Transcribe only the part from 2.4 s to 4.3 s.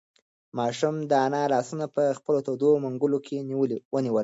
تودو منگولو کې ونیول.